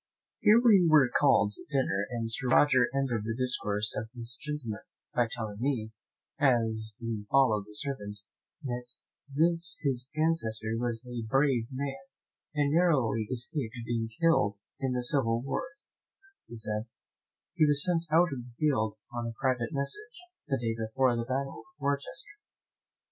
Here 0.39 0.59
we 0.59 0.83
were 0.89 1.11
called 1.19 1.51
to 1.57 1.65
dinner, 1.69 2.07
and 2.09 2.25
Sir 2.27 2.47
Roger 2.47 2.89
ended 2.91 3.21
the 3.23 3.35
discourse 3.37 3.95
of 3.95 4.09
this 4.15 4.35
gentleman, 4.41 4.81
by 5.13 5.27
telling 5.31 5.59
me, 5.59 5.91
as 6.39 6.95
we 6.99 7.27
followed 7.29 7.65
the 7.67 7.73
servant, 7.75 8.17
that 8.63 8.85
this 9.31 9.77
his 9.83 10.09
ancestor 10.15 10.75
was 10.79 11.05
a 11.05 11.21
brave 11.29 11.67
man, 11.69 11.99
and 12.55 12.73
narrowly 12.73 13.27
escaped 13.29 13.75
being 13.85 14.09
killed 14.19 14.55
in 14.79 14.93
the 14.93 15.03
civil 15.03 15.39
wars; 15.39 15.89
"For," 16.49 16.55
said 16.55 16.85
he, 17.53 17.65
"he 17.65 17.67
was 17.67 17.85
sent 17.85 18.05
out 18.11 18.33
of 18.33 18.39
the 18.39 18.51
field 18.57 18.97
upon 19.07 19.27
a 19.27 19.37
private 19.39 19.71
message, 19.71 20.17
the 20.47 20.57
day 20.57 20.73
before 20.75 21.15
the 21.15 21.25
battle 21.25 21.59
of 21.67 21.79
Worcester." 21.79 22.39